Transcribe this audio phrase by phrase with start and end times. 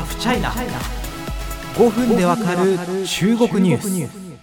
[0.00, 0.50] ハフチャイナ
[1.76, 4.40] 5分でわかる中国ニュース。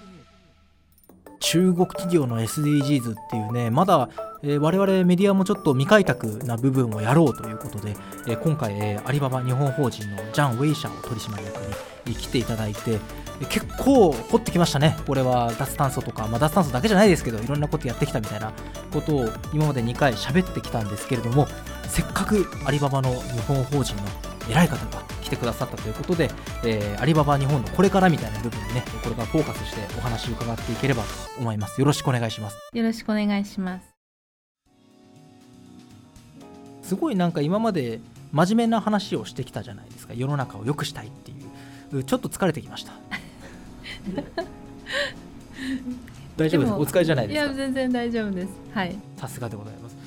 [1.39, 4.09] 中国企業の SDGs っていうねまだ、
[4.43, 7.95] えー、我々メディアもちょっと未開拓な部分をやろうということで、
[8.27, 12.99] えー、今回、えー、アリババ日本法人のジャン・ウェイシャを取締役に来ていただいて
[13.49, 18.51] 結構掘ってきましたね、これは脱炭素とか、まあ、脱炭素だけじゃないですけど、いろんなことやってきたみたいな
[18.91, 21.47] ことを今まで2回喋ってきたんですけれども、
[21.87, 24.01] せっかくアリババの日本法人の
[24.49, 26.29] 偉い方が来てくださったということで、
[26.63, 31.09] えー、アリババ日本のこれからみたいな部分にね、これからフォーカスしてお話を伺っていければと
[31.39, 31.79] 思います。
[31.81, 32.57] よろしくお願いします。
[32.73, 33.85] よろしくお願いします。
[36.83, 37.99] すごいなんか今まで
[38.31, 41.35] 真面目な話をしてきたじゃないですか、世の中を良くしたいってい
[41.99, 42.93] う、ちょっと疲れてきました。
[46.37, 46.73] 大丈夫です？
[46.73, 47.45] お疲れじゃないですか？
[47.45, 49.97] いや全然大丈夫ですはいさすがでございます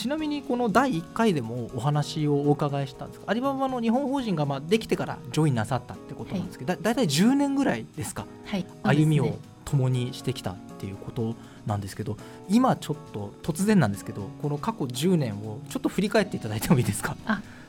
[0.00, 11.34] ちなみにこの第1回でもお話をお伺いしたんですアリババの日本法人がまあできてからジョインなさったってことなんですけど、はい、だだいたい10年ぐらいですか、はい、歩みを共にしてきたっていうこと
[11.66, 12.16] なんですけど
[12.48, 17.14] 今ちょっと突然なんですけどこの過去10年をちょっと振り返っていただいてもいいですか？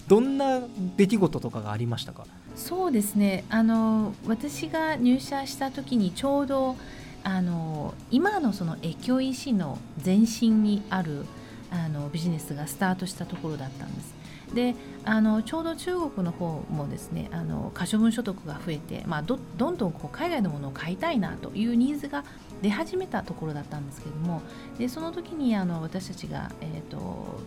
[0.08, 0.62] どんな
[0.96, 2.26] 出来事とかがありましたか？
[2.56, 3.44] そうですね。
[3.50, 6.78] あの私が入社した時にちょうど
[7.26, 11.26] あの今のその越境 EC の前身にある
[11.72, 14.22] あのビジネスがスタートしたところだったんです。
[14.54, 22.26] であのちょうど中国の方もですねあの可処分所得が増えて、まあ、どんどんこう海外のものを買いたいなというニーズが
[22.62, 24.42] 出始めたところだったんですけども
[24.78, 27.40] でその時にあの私たちが、えーと、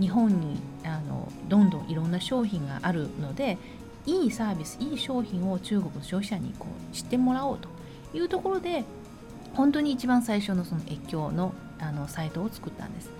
[0.00, 3.58] 日本にあのどんどんいろんな商品があるので
[4.06, 7.68] いいサービスいい商品を中国の消費者にこう知ってもらおうと
[8.14, 8.84] いうところで
[9.54, 13.10] 本当に一番最初のその越境のあのサイトを作ったんです。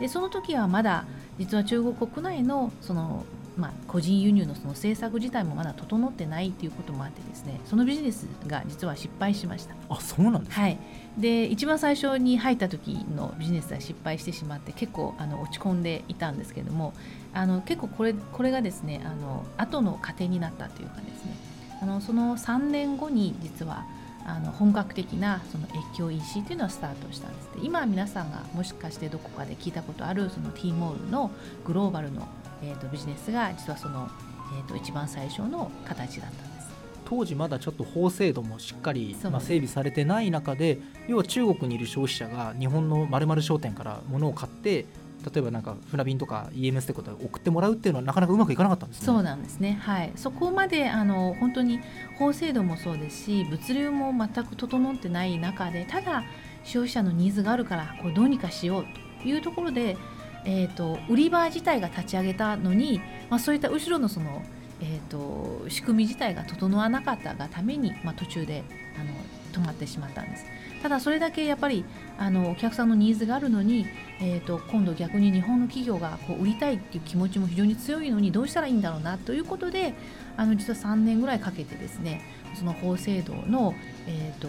[0.00, 1.04] でその時はまだ
[1.38, 3.24] 実は中国国内のその
[3.56, 9.74] まあ、個人輸入のその政策自体もまだ整ってないということもあってですねそのビジネスが実は失敗しました。
[9.88, 10.78] あそうなんです、はい、
[11.16, 16.92] で一番最初に入った時のビジネスは失敗してしまって結構あの落ち込んでいたんですけども
[17.32, 21.34] あの結構これこれがですねあの後の糧になったというかですね。
[21.80, 23.84] あのその3年後に実は
[24.28, 31.30] あの本格的なその越境 EC というのはスタートしたんです今皆さんがもしかしてどこかで聞いたことあるその T モールの
[31.64, 32.26] グローバルの
[32.62, 34.08] えーと、ビジネスが実はその、
[34.56, 36.66] えーと、一番最初の形だったんです。
[37.04, 44.86] 当時まだちょっと法制度もしっかり、まあ、整備されてない中で要は中国にいる消費者が日本のまる商店から物を買って
[45.32, 49.06] 例えばなんか船便とか EMS ってことで送ってもらうっていうのはなかなかうまくいかなかったんですね。
[49.06, 49.78] そうなんですね。
[49.82, 50.12] はい。
[50.16, 51.80] そこまであの本当に
[52.18, 56.24] 法制度もそうですし、物流も全く整ってない中で、ただ
[56.64, 58.86] 消費者のニーズがあるからこうどうにかしよう
[59.22, 59.96] というところで
[60.46, 64.44] えーと、売り場自体が立ち上げたのに、まあ、そういった後ろのその、
[64.80, 68.62] えーと、仕組み自体が整わなかったがために、まあ、途中で
[68.96, 70.46] あの止まってしまったんです。
[70.86, 71.84] ただそれだけやっぱり
[72.16, 73.86] あのお客さんのニーズがあるのに、
[74.20, 79.94] えーと、今度逆に日本の企業がこう売りたいっていう気持ちも非常に強いのにどうしたらいいんだろうなということで
[80.36, 82.22] あの実は3年ぐらいかけてですね
[82.54, 83.74] その法制度の、
[84.06, 84.46] えーと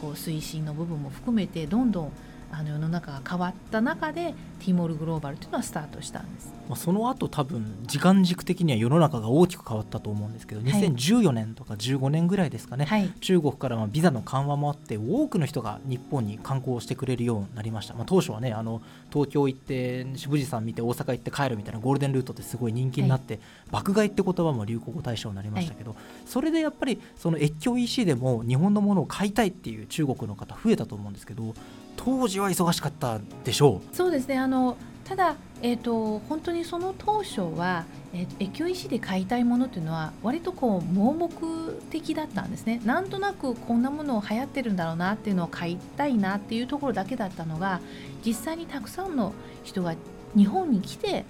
[0.00, 2.12] こう推進の部分も含めてどんどん
[2.50, 18.82] あの世の中が変わった中でティモールグローバルというのはスタートしたんです、まあ、その後多分時間軸的には世の中が大きく変わったと思うんですけど、はい、2014年とか15年ぐらいですかね、はい、中国からまビザの緩和もあって多くの人が日本に観光してくれるようになりました、まあ、当初はねあの
[19.12, 31.54] 東京行って富士山見て大阪行って帰るみたいなゴールデンルートってすごい人気になって、はい、爆買いって言葉も流行語大賞になりましたけど、それでやっぱりその越境 EC でも日本のものを買いたいっていう中国の方増えたと思うんですけど
[31.98, 33.94] 当時は忙しかったでしょう。
[33.94, 34.38] そうですね。
[34.38, 42.80] あのただ、えーと、本当にその当初は、えー、越境石で買いたいものというのは割とこう盲目的だったんですね。
[42.84, 47.80] なんとなくこんなものを流行ってるんだろうなっていうのを買いたいなっていうところだけだったのが
[48.24, 49.32] 実際にたくさんの
[49.64, 49.94] 人が
[50.36, 51.24] 日本に来て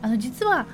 [0.00, 0.66] あの実は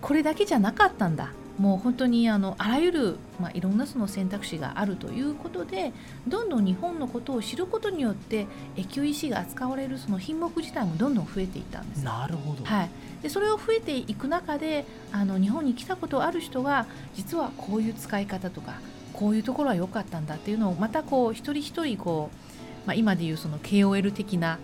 [0.00, 1.32] これだけじゃなかったんだ。
[1.60, 5.92] もう本当にあのあらゆる、まあ、いろんなその選択肢があるということで
[6.26, 8.46] どんどん日本のことを知ることによって
[8.78, 12.02] 越境 EC が扱われるその品目自体もどんどん増えていったんです。
[12.02, 12.90] なるほど、はい、
[13.22, 18.80] でそれを増えていく中であの日本に来たことある人が実はこういう使い方とか
[19.12, 24.58] こういうところは良かったんだっていうのをまたこう一人一人こう、まあ、今でいうその KOL 的な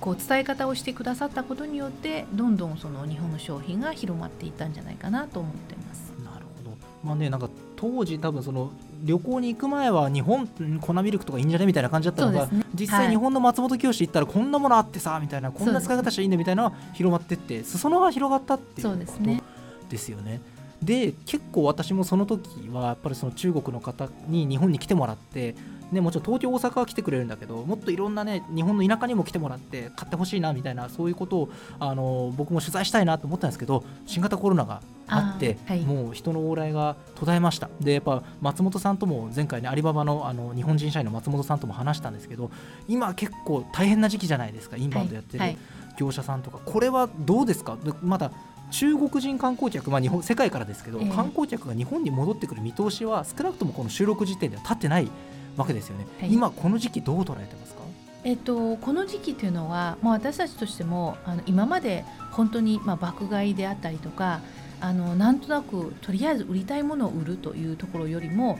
[0.00, 6.13] こう伝え方をしてくださったことによってどんどんその日本の商品が広まっていったんじゃないかなと思ってます。
[7.04, 8.72] まあね、なんか当時多分その
[9.02, 10.46] 旅行に行く前は日本
[10.80, 19.00] 粉ミルクとかいいんじゃねみたいな感じだったのが、ね、実際日本の松本清行ったらこんなものあってさみたいなこんな使い方したらいいんだみたいな広まってって裾野が広がったっていうこと
[19.90, 20.40] ですよね。
[20.82, 25.54] で結構私もその時はやっぱりその中国の方に日本に来てもらって
[25.92, 31.48] ね、もちろん東京、大阪は来てくれるんだけどもっといろんなね日本の田舎にも来てもらって買ってほしいなみたいなそういうことを
[31.78, 35.80] あの僕も取材したいなと思ったんですけど新型コロナがあってはい。
[35.82, 37.68] もう人の往来が途絶えました。
[37.80, 42.50] でやっぱ松本さんとも前回ねアリババのあの日本人社員の松本さんとも話したんですけど
[42.88, 45.58] 今結構大変な時期じゃないですかインバウンドやってるはい。
[45.96, 47.76] 業者さんとか、これはどうですか？
[47.84, 48.32] でまだ
[48.72, 51.08] 中国人観光客、まあ、日本世界からですけど、ええ。
[51.08, 55.08] 観光客が日本に戻ってくる見通しは少なくともこの収録時点では立ってない
[55.56, 56.32] わけですよね、はい。
[56.32, 57.82] 今この時期どう捉えてますか？
[58.24, 64.40] えっと、この時期というのは、まあ、私たちとしてもあの今まで本当に、まあ、爆買いであったりとか
[64.80, 68.58] あのなんとなくとりあえず売りたいものを売るというところよりも、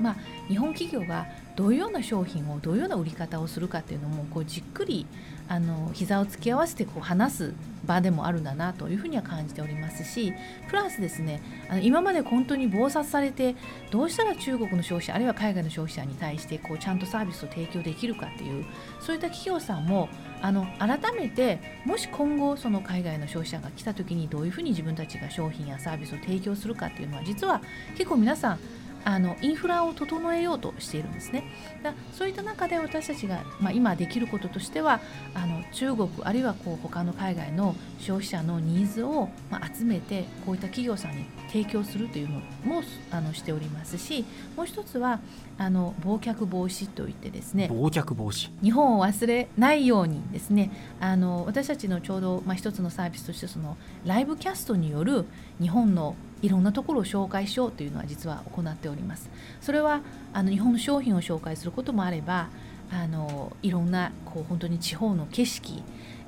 [0.00, 0.16] まあ、
[0.48, 1.26] 日本企業が
[1.56, 5.06] どういうような商品をどういうような売り方をするかっていうのもこうじっくり
[5.50, 7.54] あの膝を突き合わせてこう話す
[7.84, 10.32] 場でもあるんだなというふうには感じておりますし
[10.68, 13.56] プラスですねあの今まで本当に忙殺されて
[13.90, 18.64] どうしたら中国の消費者あるいは海外の消費者に対してこうちゃんとサービスを提供できるかっていう
[19.00, 20.08] そういった企業さんも
[20.40, 27.60] あの改めてもし今後その海外の消費者が来た時にどういうふうに自分たちが商品やサービスを提供するかっていうのは実は
[27.96, 28.58] 結構皆さん
[29.04, 31.44] あのインフラを整えようとしているんですね。
[31.82, 35.00] だそういった中で私たちが、まあ、今できることとしては
[35.34, 44.24] あの中国あるいはこう他の海外の消費者のニーズを、まあ、集めてこういった企業さんに提供するというのもあのしておりますし
[44.56, 45.20] もう一つは
[45.58, 50.70] あの忘却防止といってですね忘却防止日本を忘れないようにですね
[51.00, 55.26] あの私たちのちょうど、まあ、一つのサービスとしてそのライブキャストによる
[55.60, 59.28] 日本のいろんなところを紹介しようというのは実は行っております。
[59.60, 60.00] それは
[60.32, 62.48] あの日本の商品を紹介することもあれば
[62.90, 65.82] あのいろんなこう本当に地方の景色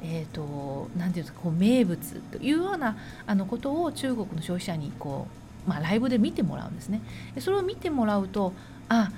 [0.05, 5.29] えー、となんていうんですかこう名物というようなあのことを中国の消費者にこ
[5.67, 7.01] う、まあ、ライブで見てもらうんですね。
[7.39, 8.53] それを見てもらうと
[8.89, 9.11] あ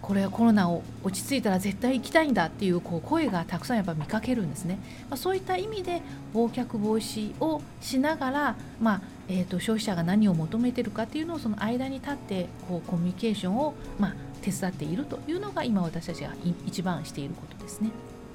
[0.00, 4.78] これはコロナを落ち着いたら絶対行きたいんだっていうこう声がたくさんやっぱ見かけるんですね。
[5.08, 6.02] まあ、そういった意味で
[6.34, 9.00] 忘却防止をしながら、まあ
[9.32, 17.88] えー、と消費者が何を求めてるかっていうのをその間に立ってこうコミュニケーションを、まあ、手伝っているというのが今私たちがい一番していることですね。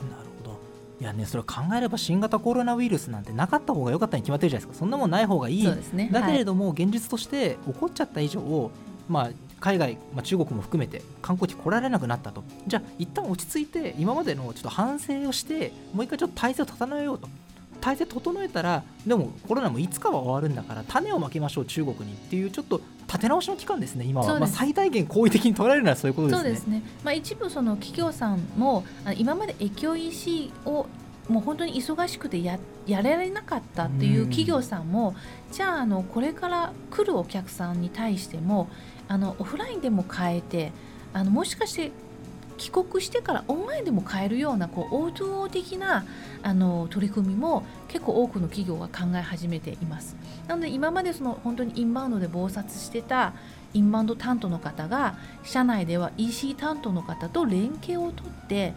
[0.09, 0.59] なるほど。
[0.99, 4.79] いやねそれ考えれば新型コロナウイルスなんてなかった方が良かったに決まってるじゃないですか。
[4.79, 5.63] そんなもんない方がいい。
[5.63, 6.09] そうですね。
[6.11, 8.71] だけれど、ども、現実として起こっちゃった以上、
[9.07, 9.29] まあ、
[9.59, 12.43] 海外、まあ、中国も含めて観光地来られなくなったと。
[12.65, 17.27] じゃあ一旦落ち着いて今までのちょっと反省をしてもう一回ちょっと体制を整えようと
[17.87, 24.51] 体制整えたらでもコロナもいつかは終わるんだから種をまきましょう中国にっていうちょっと立て直しの期間ですね今は、そうです。
[24.51, 26.43] まあ、最大限好意的に捉えるならそういうことですね。
[26.43, 28.83] そうですね、まあ、一部その企業さんも
[29.15, 30.87] 今まで越境 EC を
[31.29, 35.15] もう本当に忙しくてややられなかったっていう企業さんも、
[35.53, 38.69] じゃああのこれから来るお客さんに対しても
[39.07, 40.73] あのオフラインでも変えて
[41.13, 41.91] あのもしかして
[42.57, 46.05] 帰国してからオンラインでも買えるようなこう O2O 的な
[46.43, 50.15] あの取り組みも結構多くの企業が考え始めています。
[50.47, 53.33] なので今までその本当にインバウンドで忙殺してた
[53.73, 58.73] インバウンド担当の方が社内では EC 担当の方と連携をとって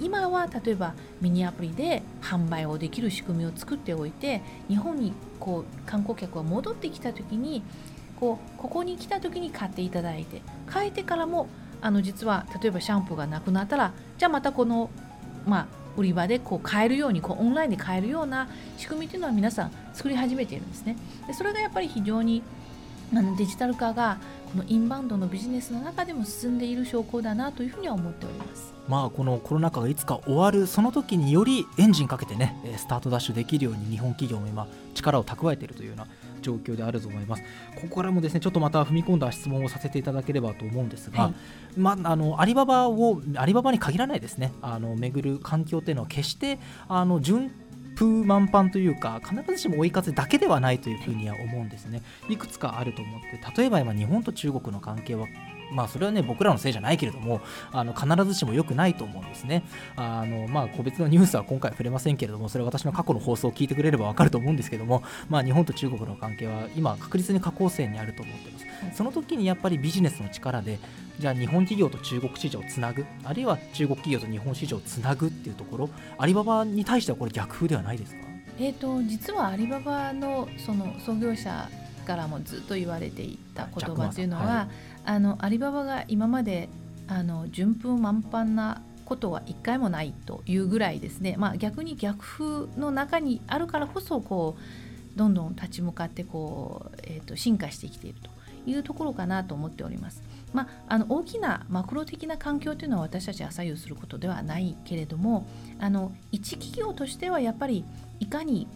[0.00, 7.62] 今は例えばミニアプリで販売をできる仕組みを作っておいて日本にこう観光客が戻ってきた時に
[8.18, 11.48] こうここに来た時に買っていただいて帰ってからも
[11.80, 14.90] あの実は例えばシャンプーがなくなったらじゃあまたこの、
[15.46, 20.96] まあ、売り場でこう買えるようにこうオンラインで買えるような仕組みというのは皆さん作り始めているんですね。
[21.26, 22.42] でそれがやっぱり非常に
[23.12, 24.18] あのデジタル化が
[24.52, 28.72] このインバウンドのビジネスの中でも進んでいる証拠だなというふうには思っております。
[28.88, 36.06] まあこのコロナ禍がいつか終わるその時によりエンジンかけてねスタートダッシュできるように日本企業も今力を蓄えているというような
[36.40, 37.42] 状況であると思います。
[37.74, 41.34] ここからもですねちょっとまた踏み込んだ質問をさせていただければと思うんですが、はい。
[41.78, 44.52] まあ、あのアリババをアリババに限らないですね。
[44.62, 47.50] あの巡る環境というのは決してあの順
[47.94, 52.02] 風満帆というか必ずしも追い風だけではないというふうには思うんですね。
[52.28, 55.26] いくつかあると思って例えば今日本と中国の関係は
[55.72, 57.40] まあそれはね僕らのせいじゃないけれども
[57.72, 59.62] あの必ずしも良くないと思うんですね。
[59.96, 68.66] あのまあ個別のニュースは今回触れませんけれどもそれは私の過去の放送を聞いてくれればわかると思うんですけどもまあ日本と中国の関係は今確実に下降線にあると思っています。
[68.94, 70.78] その時にやっぱりビジネスの力で
[71.18, 78.20] じゃあ日本企業と中国市場をつなぐあるいは中国企業と日本市場をつなぐっていうところアリババに対してはこれ逆風ではないですか？
[78.58, 81.68] えー、と実はアリババのその創業者
[82.06, 84.68] からもずっと言われていた言葉というのは、
[85.04, 86.68] あのアリババが今まで
[87.08, 98.30] あの順風満帆なことは一回もないというぐらいですね、まあ、逆に逆風の中にあるからこそこうどんどん立ち向かってこう、えー、と進化してきていると
[98.70, 100.22] いうところかなと思っております。
[100.52, 105.46] まあ、あの大きなマクロ的な環境というのは私たちが左右することではないけれども
[105.78, 107.84] あの一企業としてはやっぱり
[108.18, 108.66] いかに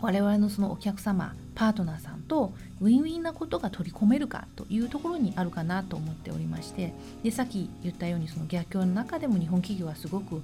[0.00, 10.42] 我々のそのお客様パートナーさんとウィンウィンなことが取り込めるかというところにあるかなと思っておりましてでさっき言ったようにその逆境の中でも日本企業はすごく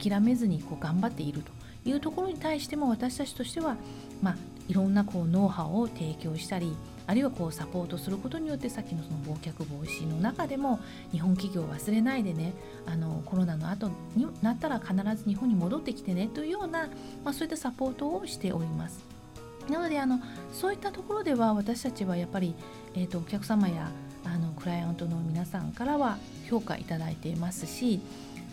[0.00, 1.52] 諦めずにこう頑張っていると
[1.88, 3.76] いうところに対しても私たちとしては、
[4.22, 4.36] まあ、
[4.68, 6.74] いろんなこうノウハウを提供したり
[7.06, 10.80] あるいはこうサポートすることによってさっきのその忘却防止の中でも
[11.12, 12.52] 日本企業を忘れないでね
[12.84, 16.88] あのコロナの後になったら必ず日本に戻ってきてねというような、
[17.24, 19.15] まあ、そういったサポートをしております。
[19.70, 20.20] なのであの
[20.52, 22.54] そういったところでは私たちはやっぱり、
[22.94, 23.90] えーと、お客様や
[24.24, 26.18] あのクライアントの皆さんからは
[26.48, 28.00] 評価いただいていますし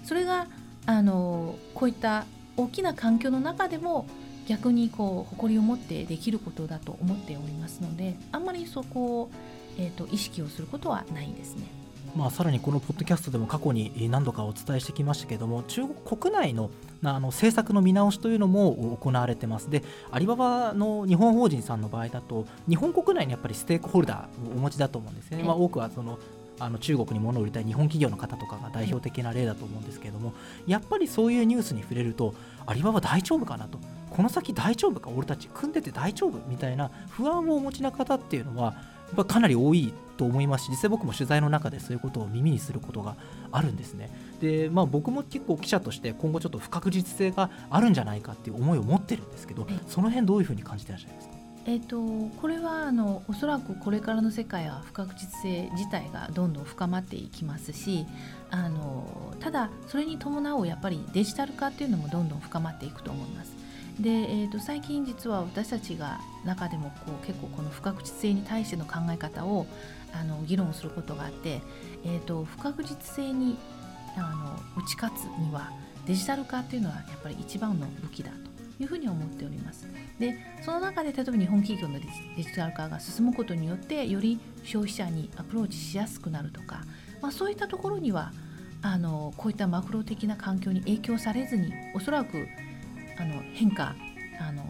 [0.03, 0.47] それが
[0.85, 2.25] あのこういった
[2.57, 4.05] 大きな環境の中でも
[4.47, 9.31] 逆にこう誇りを持ってできることだと思っておりますのであんまりそこを、
[9.77, 11.82] えーと、意識をすることはないんですね。
[12.15, 16.69] まあ、さらにこのポッドキャストでも過去に何度かお伝えしてきましたけれども中国国内の
[17.03, 19.69] あの政策の見直しというのも行われてます。
[19.69, 26.17] でアリババの日本法人さんの場合だと日本国内にやっぱりステークホルダーをお持ちだと思うんですね、まあ、多くはその
[26.59, 30.33] あの中国に物を売りたい日本企業の方とかが代表的な例だと思うんですけれども
[30.67, 32.35] やっぱりそういうニュースに触れると
[32.67, 33.79] アリババ大丈夫かなと。
[34.11, 35.09] この先大丈夫か？
[35.09, 36.37] 俺たち組んでて大丈夫？
[36.47, 38.75] みたいな不安をお持ちな方っていうのは
[39.15, 43.15] ぱかなり多いと思いますし実際僕も取材の中でそういうことを耳にすることが
[43.51, 44.09] あるんですね。
[44.41, 51.33] でまあ僕も結構記者として今後ちょっと不確実性があるんじゃないかっていう思いを持ってるんですけどその辺どういうふうに感じてらっしゃいますか？
[51.65, 51.97] えーと、
[52.41, 58.05] これはあのおそらくこれからの世界は不確実性自体がどんどん深まっていきますし
[58.51, 63.62] あのただそれに伴うやっぱりデジタル化っていうのもどんどん深まっていくと思います。
[63.99, 69.67] で、えーと、最近実は私たちが中でもこう結構この不確実性に対しての考え方を
[70.13, 71.61] あの議論することがあって、
[72.03, 73.57] えーと、不確実性に
[74.17, 75.71] あの打ち勝つには
[76.05, 79.87] デジタル化っていうのはやっぱり一番の武器だというふうに思っております。
[80.19, 86.81] でその中で例えば日本企業のデジタル化が進むことによってより消費者にアプローチしやすくなるとか、
[87.21, 88.31] まあ、そういったところには
[88.81, 92.47] あのこういったマクロ的な環境に影響されずにおそらく
[93.17, 93.95] あの変化
[94.39, 94.63] あの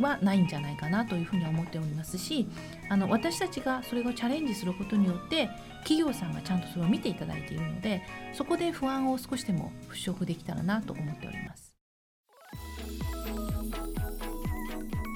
[0.00, 2.48] はないんじゃないかなというふうに思っておりますし
[2.88, 8.02] あの私たちがそれをチャレンジすることによって企業さんがちゃんとそれを見ていただいているので
[8.32, 11.68] そこで不安を少しでも払拭できたらなと思っております。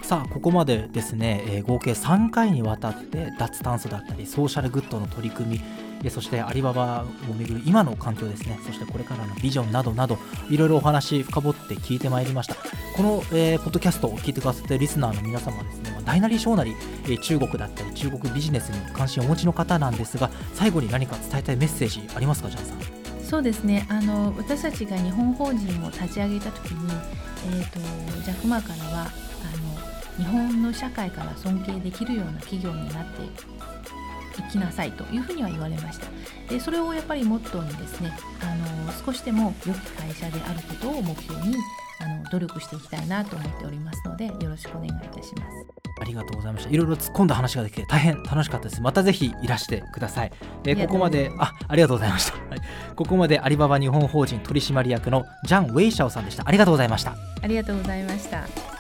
[0.03, 5.61] さあここまでですね、えー、合計3回にわたって脱炭素だったりソーシャルグッドの取り組み
[6.11, 8.59] そしてアリババをめぐる今の環境ですね。
[8.67, 10.19] そしてこれからのビジョンなどなど
[10.51, 12.57] いろいろお話深掘って聞いてまいりました。
[12.97, 16.75] この、えー、ポッドキャストを聞いてくださっているリスナーの皆様はですね、大なり小なり、
[17.23, 22.79] 中国だったり中国ビジネスに関心をお持ちの方なんですが最後に何か伝えたいメッセージありますかジャンさん？
[23.25, 23.87] そうですね。
[23.89, 26.93] あの私たちが日本法人を立ち上げた時に、
[27.59, 29.11] えーと、とジャクマーからは
[30.19, 33.23] 日本の社会から尊敬できるような企業になって
[34.39, 36.07] いきなさいというふうには言われました。
[36.49, 38.13] でそれをやっぱりモットーにですね
[38.43, 38.55] あ
[38.87, 41.57] の少しでも良き会社であることを目標に
[42.01, 45.83] あの努力していきたいなと思っておりますのでよろしくお願いいたします。
[46.01, 46.71] ありがとうございました。
[46.71, 48.83] いろいろ突っ込んだ話ができて大変楽しかったです。
[48.83, 50.33] またぜひいらしてください、
[50.65, 52.61] えー、ここまであありがとうございました、はい、
[52.97, 56.43] ここまでアリババ日本法人取締役のジャン・ウェイシャオさんでした。
[56.47, 57.15] ありがとうございました。
[57.43, 58.72] ありがとうございました